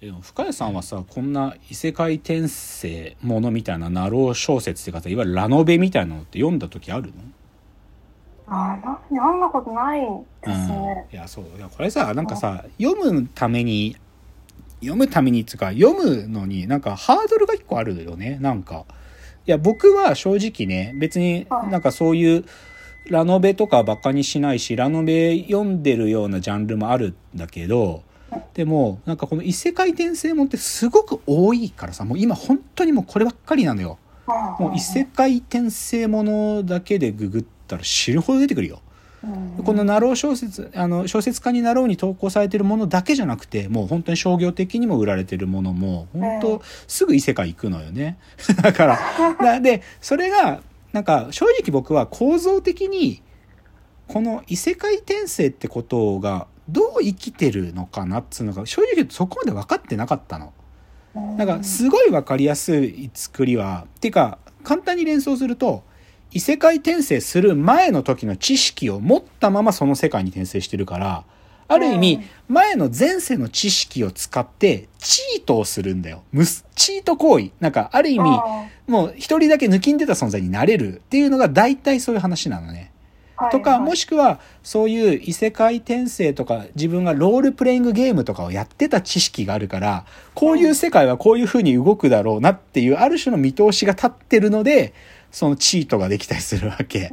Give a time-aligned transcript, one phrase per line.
[0.00, 7.14] 深谷さんはさこんな異世界転生ものみたいなナロー小説っていうかさいわゆるラノベみたいなのって読んだ時あるの？
[8.46, 10.06] あな読んだことないで
[10.44, 11.06] すね。
[11.10, 11.44] うん、いやそう。
[11.56, 13.96] いやこれさなんかさ読むために
[14.80, 18.38] 読むためにっつうか読むのになんかハードルが一個あるよね。
[18.40, 18.86] なんか。
[19.46, 22.44] いや僕は正直ね別になんかそういう
[23.08, 28.04] ラノベとかバカにしないしラノベ読んでるようなジャンルもあるんだけど
[28.54, 33.98] でもなんかこの異世界転生もんってすごく多いからさもう今本当にもうこればっかりなのよ。
[34.58, 38.82] もう異世界転生ものだけでググったら死ぬほど出てくるよ。
[39.64, 48.18] このナロー小説あの小説家になろうに投稿されてるものだけじゃなくてもう本当に商業的にも売られてるものも本当すぐ異世界行くのよね。
[48.62, 48.98] だか
[49.40, 49.60] ら。
[49.60, 50.60] でそれが
[50.92, 53.22] なんか正直僕は構造的に
[54.06, 60.52] この異世界転生ってことがどう生きてるのかなっつうのが正直言うとそこまで分かってなかったの。
[61.36, 65.82] なんかすごい分かりやすい作りはっていうか簡単に連想すると
[66.30, 71.24] 異世界転生する前の時の知識を持ったままその世界に転生してるから
[71.66, 76.22] ある意味前の前世の知識を使ってチートをするんだよ。
[76.74, 77.50] チート行為。
[77.60, 78.30] なんかある意味
[78.86, 82.90] もう一人だけ抜きんでた存在になれるっていうのが大体そういう話なのね。
[83.50, 94.92] とか、もしくは、そういう異世界転生とか、自分がロールプレイングゲームとかをやってた知識があるから、こういう世界はこういう風に動くだろうなっていう、ある種の見通しが立ってるので、
[95.30, 97.10] そのチートができたりするわけ。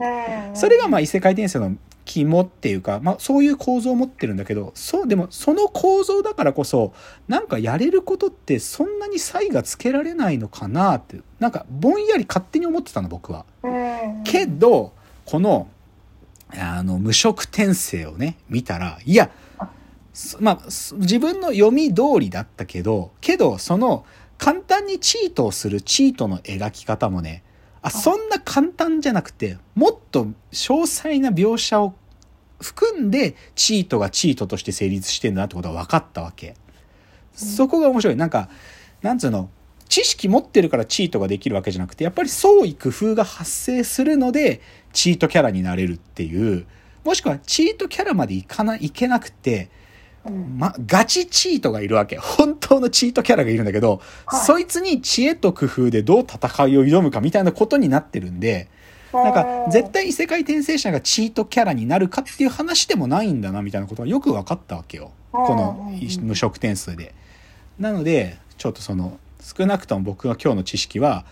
[0.53, 6.93] それがまあ異世界転生の肝っていうか、まあそういう構造を持ってるんだけど、そう、でもその構造だからこそ、
[7.27, 13.45] なんかやれることってそんなに差異がつけられないのかなって、なんかぼんやり勝手に思ってたの僕は。
[14.23, 14.93] けど、
[15.25, 15.67] この、
[16.49, 19.31] あの、無色転生をね、見たら、いや、
[20.39, 24.05] まあ、自分の読み通りだったけど、けど、その、
[24.37, 27.43] 簡単にチートをするチートの描き方もね、
[27.81, 31.93] あ、そんな簡単じゃなくて、もっと詳細な描写を
[32.59, 36.55] 含んで、チートがチートとして成立してんだなってことが分かったわけ。
[37.35, 38.15] そこが面白い。
[38.15, 38.49] なんか、
[39.01, 39.49] なんつうの、
[39.87, 44.61] 知識持ってるからチートができるわけじゃなくて、やっぱり創意工夫が発生するので、
[44.93, 46.65] チートキャラになれるっていう、
[47.03, 49.69] もしくはチートキャラまでいかない、いけなくて、
[50.57, 52.17] ま、ガチチートがいるわけ。
[52.17, 58.67] 本当のチートキャラがいるんだけど、はい、そいつに知恵と工夫でどう戦いを挑むかみたいなことになってるんで、
[59.13, 65.11] なんか、絶対異世界転生者がチートキャラになるかっていう話でもないんだな、みたいなことがよく分かったわけよ。
[65.31, 65.91] この
[66.21, 67.13] 無色点数で。
[67.79, 71.25] なので、ちょっとその、少なくとも僕が今日の知識は、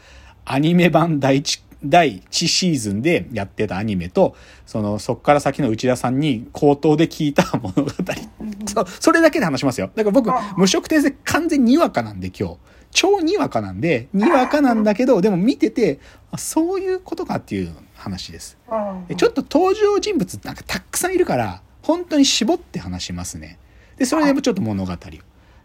[0.45, 4.35] アニメ版第一第1シーズンでやってたアニメと、
[4.65, 7.91] その、そっから先の内田さんに口頭で聞いた物語。
[8.65, 9.89] そそれだけで話しますよ。
[9.95, 12.57] だから僕、無色転生完全にわかなんで今日。
[12.91, 15.99] 超にわかなんで、にわかなんだけど、でも見てて、
[16.37, 18.57] そういうことかっていう話です。
[19.17, 23.57] ちょっと登場人物なんかたくさんいるから、本当に絞って話しますね。
[23.97, 24.95] で、それでもちょっと物語を。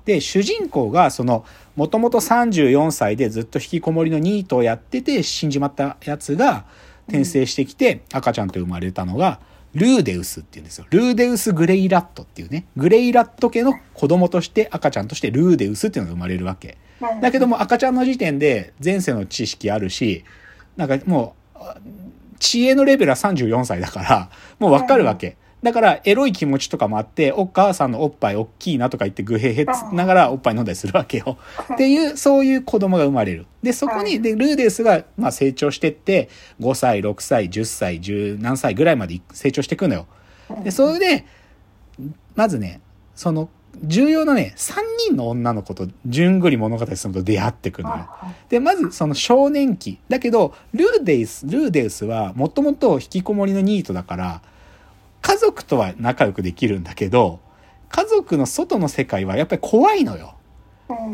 [0.08, 1.44] で、主人公が、その、
[1.76, 6.64] もともと34歳でずっと引きこもりのニートをやってて死んじまったやつが
[7.08, 9.38] 転生してきて赤ちゃんと生まれたのが、
[9.74, 10.86] ルーデウスっていうんですよ。
[10.88, 12.64] ルーデウス・グレイラットっていうね。
[12.74, 16.78] グレイラット家の子供として赤ちゃんとしてルーデウスっていうのが生まれるわけ。
[17.20, 20.24] だけども赤ちゃんの時点で前世の知識あるし、
[20.78, 21.58] なんかもう、
[22.38, 25.36] 知恵のレベルは34歳だから、もうわかるわけ。
[25.62, 31.36] だから、エロい気持ちとかもあって、お母さんのおっぱい大きいなとか言って、グヘヘつながらおっぱい飲んだりするわけよ。
[31.74, 33.46] っていう、そういう子供が生まれる。
[33.62, 36.28] で、そこに、で、ルーデウスが、まあ、成長してって、
[36.60, 40.06] 5歳、6歳、10歳、10何歳ぐらいまで成長していくのよ。
[40.62, 41.24] で、それで、
[42.36, 42.80] まずね、
[43.16, 43.48] その、
[43.82, 44.74] 重要なね、3
[45.08, 48.08] 人の女の子と順繰り物語すると出会ってくるのよ。
[48.48, 49.98] で、まずその少年期。
[50.08, 54.42] だけど、ルーデウス、ルーデウスはもともと引きこもりのニートだから、家
[55.38, 57.40] 族とは仲良くできるんだけど、
[57.88, 60.34] 家族の外の世界はやっぱり怖いのよ。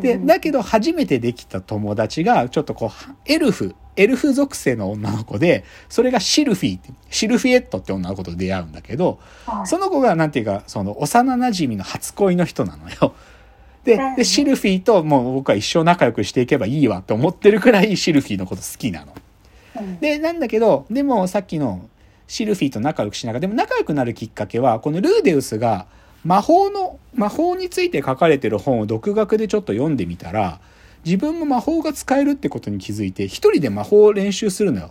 [0.00, 9.18] で、だけど初めてできた友達が、ちょっとこう、エルフ、エルフ属性の女の子で、それがシルフィー、シルフィエットって女の子と出会うんだけど、
[9.64, 13.14] その子がなんていうか、その幼馴染の初恋の人なのよ。
[13.84, 19.14] で、で、シルフィーともう僕は一生仲良くしていけばいいわって思ってるくらいシルフィーのこと好きなの。
[20.00, 21.88] で、なんだけど、でもさっきの
[22.26, 25.86] シルフィーと仲良くしながら、でも仲良くなるきっかけは、このルーデウスが
[26.24, 30.60] 魔法の、魔法について書かれてる本を独学でちょっと読んでみたら、
[31.04, 34.90] 自分も魔法が使えるってことに気づいて、一人で魔法を練習するのよ。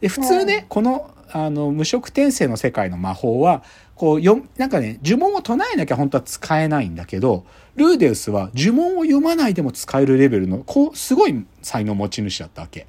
[0.00, 3.62] で、普通ね、このあの、無色転生の世界の魔法は、
[3.94, 7.46] こう、よ、なんかね、呪文を唱えなきゃ本当は使えないんだけど、
[7.76, 12.86] ルーデウスは呪文を読まないでも使えるレベルの、こう、すごい才能持ち主だったわけ。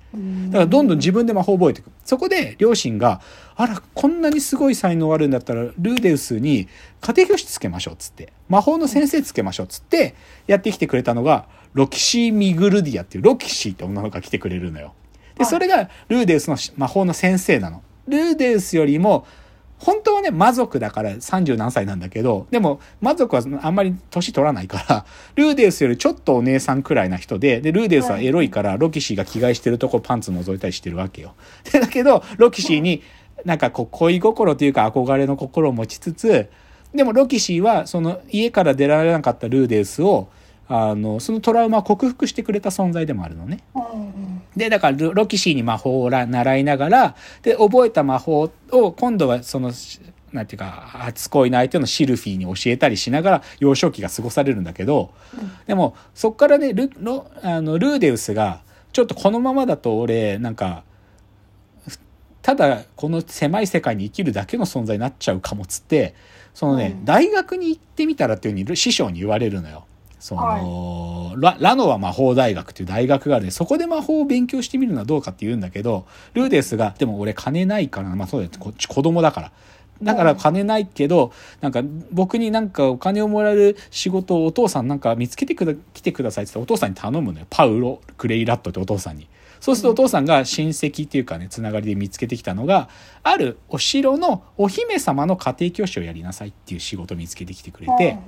[0.50, 1.92] だからどんどん自分で魔法を覚えていく。
[2.04, 3.22] そこで両親が、
[3.56, 6.68] あら、こんなにすごい才能あるんだったら、ルーデウスに
[7.02, 10.14] 家庭教師つけましょうっつって、魔法の先生つけましょうっつって、
[10.46, 14.94] やってきてくれたのが、ロキシー・ミグルディアっていう、ロキシーって女の子が来てくれるのよ。
[15.38, 17.82] で、それがルーデウスの魔法の先生なの。
[18.08, 19.26] ルーデウスよりも、
[19.80, 25.06] 本当はね、魔族だから30何歳なんだけど、でも魔族はあんまり年取らないから、
[25.36, 31.36] ルーデウスよりちょっとお姉さんくらいな人で、で、ルーデウスはエロいから、ロキシーが着替えしてるとこパンツ覗いたりしてるわけよ。
[31.72, 33.04] で、だけど、ロキシーに
[33.46, 36.50] なんかこう恋心というか憧れの心を持ちつつ、
[36.96, 40.30] でもロキシーはその家から出られなかったルーデウスを、
[40.70, 43.64] あの、そのトラウマを克服してくれた存在でもあるのね。
[44.56, 49.72] で、だからロキシーに魔法を習いながら、で、覚えた魔法を今度はその、
[50.34, 55.12] なんていうか、初恋の相手のシルフィーに教えたりしながら幼少期が過ごされるんだけど、
[55.68, 58.62] でも、そっからね、ルロあのルーデウスが、
[58.92, 60.84] ちょっとこのままだと俺、なんか、
[62.42, 66.14] ただこの狭い世界に生きるだけの存在になっちゃうかもっつって、
[66.54, 69.87] そのね、大学に行ってみたらっていうふうに師匠に言われるのよ。
[70.20, 79.52] その、はい、ラノア魔法大学っていう大学があるんで、そこで魔法を勉強してみるのはどうかって言うんだけど、ルーデスが、でも俺金ないからまあそうだよ、こっち子供だから。
[80.02, 81.32] だから金ないけど、
[81.62, 81.82] なんか
[82.12, 87.48] 僕になんかお金をもらえる仕事をお父さんなんか見つけてくだ、来てくださいってお父さんに頼むのよ。
[87.50, 89.28] パウロ・クレイラットってお父さんに。
[89.60, 92.90] そうするとお父さんが親戚っていうかね、つながりで見つけてきたのが、
[93.24, 98.20] あるお城のお姫様の家庭教師をやりなさいっていう仕事を見つけてきてくれて、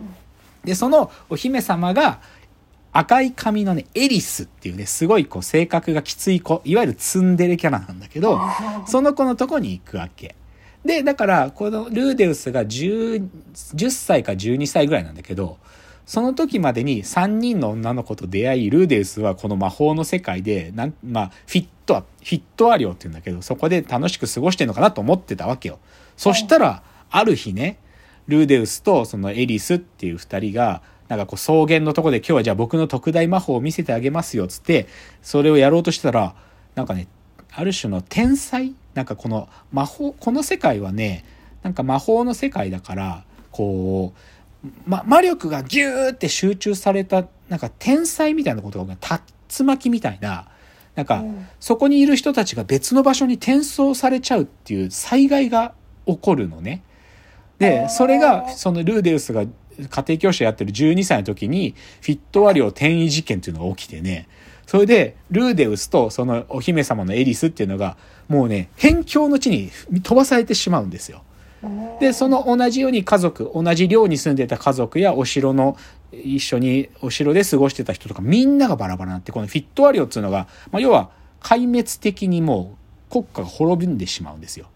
[0.63, 2.21] で、そのお姫様が、
[2.91, 8.39] 赤い髪のね、エリスっていうね、すごいこう性格がきつい子、いわゆるツンデレキャラなんだけど、
[8.87, 10.35] その子のとこに行くわけ。
[10.83, 13.27] で、だから、このルーデウスが10、
[13.75, 15.57] 10歳か12歳ぐらいなんだけど、
[16.05, 25.77] その時までに3人の女の子と出会い、ルーデウスはこの魔法の世界で、なん、まあ、フィット、フィットアリオって言うんだけど、そこで楽しく過ごしてんのかなと思ってたわけよ。
[26.17, 27.77] そしたら、ある日ね、
[28.29, 34.87] ルーデウスとそのエリスっていう二人が、なんかこう草原のとこで今日はじゃあ僕の特大魔法を見せてあげますよっつって、
[35.21, 36.35] それをやろうとしたら、
[36.75, 37.07] なんかね、
[37.51, 38.75] ある種の天才？
[38.93, 41.25] なんかこの魔法、この世界はね、
[41.63, 44.13] なんか魔法の世界だから、こ
[44.63, 50.47] う、ま、魔力がギューって集中された、なんか天才みたいなことが、竜巻みたいな、
[50.95, 51.23] なんか、
[51.59, 55.73] そこにいる人たちが別の場所に転送されちゃうっていう災害が
[56.05, 56.83] 起こるのね。
[57.59, 64.27] で、それが、そのルーデウスが家庭教師をやってる12歳の時に、フィットワリオ転移事件っていうのが起きてね、
[64.65, 67.97] それで、ルーデウスとそのお姫様のエリスっていうのが、
[68.27, 69.71] もうね、辺境の地に
[70.01, 71.23] 飛ばされてしまうんですよ。
[71.99, 75.75] で、その同じように家族、同じ寮に住んでた家族やお城の、
[76.11, 81.09] 一緒にお城で過ごしてた人とかみんながバラバラになって、このフィットワリオっていうのが、まあ、要は
[81.41, 82.77] 壊滅的にも
[83.09, 84.67] う国家が滅びんでしまうんですよ。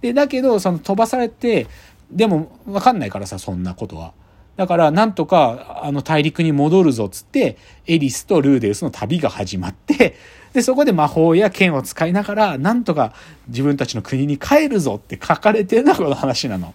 [0.00, 1.66] で、だけど、その飛ばされて、
[2.10, 4.12] でもわかんないからさ、そんなことは。
[4.56, 10.16] だから、なんとか、あの大陸に戻るぞっつって、エリスとルーデウスの旅が始まって、
[10.52, 13.12] で、そこで魔法や剣を使いながら、なんとか
[13.48, 16.72] 自分たちの国に帰るぞって書かれてるのがこの話なの。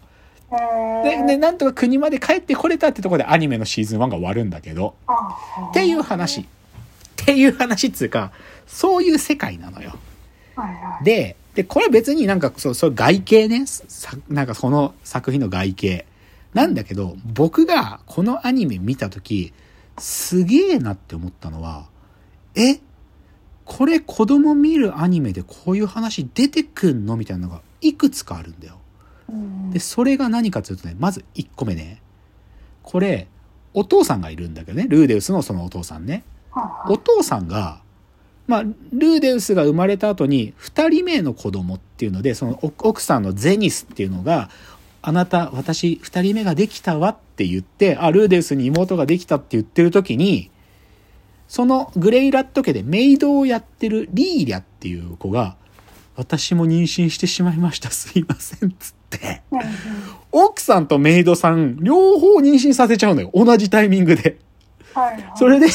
[1.04, 4.94] で、で、なんとか国まで帰ってこれたってとこでアニメのシーズン1が終わるんだけど、
[5.70, 6.42] っていう話。
[6.42, 6.46] っ
[7.16, 8.32] ていう話っつうか、
[8.68, 9.96] そういう世界なのよ。
[11.04, 13.66] で、で、これ別になんか、そう、そう外形ね、
[14.30, 16.06] なんかその作品の外形。
[16.54, 19.54] なんだけど、僕がこのアニメ見たとき、
[19.98, 21.88] すげえなって思ったのは、
[22.56, 22.80] え
[23.64, 27.16] これ子供見るアニメでこういう話出てくんの？
[27.16, 28.80] みたいなのがいくつかあるんだよ。
[29.72, 32.02] で、それが何かっていうとね、まず1個目ね。
[32.84, 33.28] これ、
[33.74, 36.24] お父さんがいるんだけどね、ルーデウスのそのお父さんね。
[36.90, 37.82] お父さんが、
[38.48, 44.50] まあ、ルーデウスが生まれた後に2人目の子供っていうので、その奥さんのゼニスっていうのが、
[45.02, 50.52] あなた、私2人目ができたわって言って、あ、ルーデウスに妹ができたって言ってる時に、
[51.48, 55.56] そのグレイラット家でメイドをやってるリーリャっていう子が、
[56.16, 57.90] 私も妊娠してしまいました。
[57.90, 58.70] すいません。
[58.78, 59.42] つって。
[60.32, 63.32] 奥さんとメイドさん、両方妊娠させちゃうのよ。
[63.34, 64.38] 同じタイミングで。
[65.36, 65.68] それで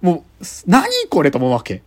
[0.00, 1.82] もう、何これと思うわけ。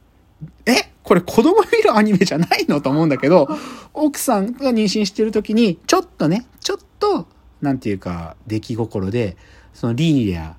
[0.65, 0.91] え？
[1.03, 3.47] これ子供見るアニメじゃないのと思うんだけど、
[3.93, 7.27] 奥さんが妊娠してる時に、ちょっとね、ちょっと、
[7.61, 9.35] なんていうか、出来心で、
[9.73, 10.55] そのリーリア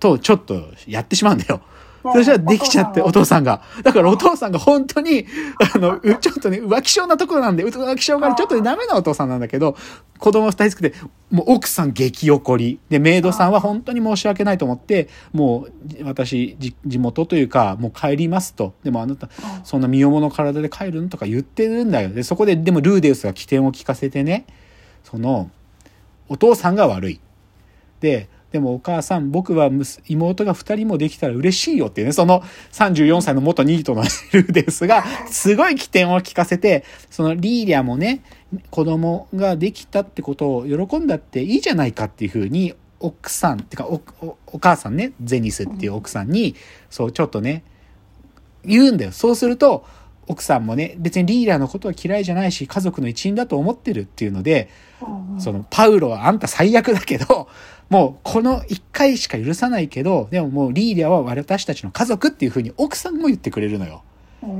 [0.00, 1.60] とちょっとやってしまうんだよ。
[2.12, 3.62] そしたらできちゃって、お父さんが。
[3.82, 5.26] だからお父さんが本当に、
[5.74, 9.76] あの、うちょっとね、浮気症なところなんで、浮気症がちょっとねダメなお父さんなんだけど、
[10.18, 10.96] 子供二人作って、
[11.30, 12.78] もう奥さん激怒り。
[12.90, 15.66] で、メイドさんは本当に申し訳ないと思って、も
[16.00, 18.74] う、私、じ地元というか、もう帰りますと。
[18.84, 19.30] でもあなた、
[19.64, 22.10] そんな身重の体で帰るのとか言ってるんだよ。
[22.10, 24.46] で、そこで、でもルーデウスが起点を聞かせてね、
[25.04, 25.50] その、
[26.28, 27.20] お父さんが悪い。
[28.00, 29.68] で、でもお母さん、僕は
[30.06, 38.22] 妹が2人もできたら嬉しいよっていうね、その34歳の元ニートのルーデウスが、すごい起点を聞かせて、そのリーリャもね、
[38.70, 46.54] 子供ができたってことを喜んだっていいじゃないかっていうふうに、奥さん、ってかおおお母さんね、ゼニスっていう奥さんに、
[46.90, 47.64] そう、ちょっとね、
[48.64, 49.10] 言うんだよ。
[49.10, 49.84] そうすると、
[50.26, 54.70] 奥さんもね、別にリーダーのことは嫌いじゃないし、家族の一員だと思ってるっていうので、
[55.38, 57.48] その、パウロはあんた最悪だけど、
[57.90, 64.02] もうこの一回しか許さないけど、でももうリーダーは私たちの家族っていうふうに奥さんも言ってくれるのよ。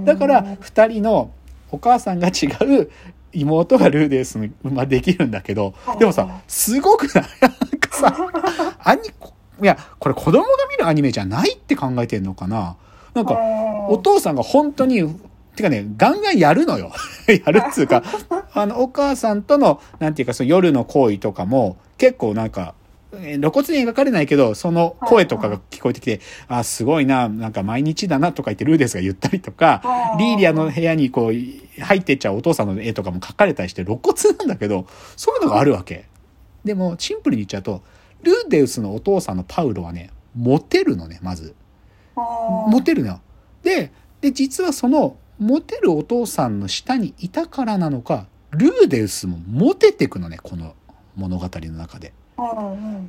[0.04, 1.30] だから、二人の
[1.70, 2.46] お母さんが違
[2.80, 2.90] う
[3.32, 7.24] 妹がルーデウスに、まあ、できるんだけど、でもさ、すごくない？
[7.42, 8.16] なんかさ、
[8.82, 9.02] アニ、
[9.62, 12.76] いや、これ子供が見るアニメじゃないって考えてんのかな？
[13.14, 13.38] なんか、
[13.88, 15.02] お父さんが本当に、
[15.56, 16.92] てかね、ガンガンやるのよ。
[17.44, 18.02] やるっつうか、
[18.54, 22.83] あの、お母さんとの、なんていうか、その夜の行為とかも、結構なんか、えー
[23.14, 29.82] 露骨に描かれないけど、その声とかが聞こえてきて、あ、すごいな、なんか毎日だなとか言ってルーデスが言ったりとか、
[30.18, 31.32] リーリアの部屋にこう、
[31.82, 36.06] 入ってっちゃうお父さんの絵とかも描かれたりして露骨なんだけど、そういうのがあるわけ。
[36.64, 37.82] でも、シンプルに言っちゃうと、
[38.22, 41.54] ルーデウスのお父さんのパウロはね、モテるのね、まず。
[42.16, 43.20] モテるのよ。
[43.62, 50.74] で、で、実はその、モテるお父さんの下にいたからなのか、ルーデウスもモテてくのね、この
[51.16, 52.12] 物語の中で。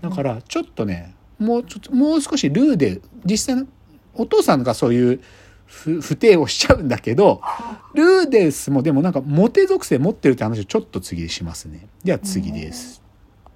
[0.01, 3.67] だから、ちょっとね、もうちょっと、もう少しルーデ、実際の、
[4.13, 5.21] お父さんがそういう
[5.65, 7.41] 不不定をしちゃうんだけど、
[7.93, 11.87] ルーデウスもでもなんかモテ属性持ってるって話をちょっと次でしますね。
[12.03, 13.01] では次です。